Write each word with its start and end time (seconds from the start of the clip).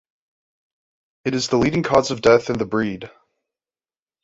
It 1.25 1.35
is 1.35 1.49
the 1.49 1.57
leading 1.59 1.83
cause 1.83 2.09
of 2.09 2.23
death 2.23 2.49
in 2.49 2.57
the 2.57 2.65
breed. 2.65 3.11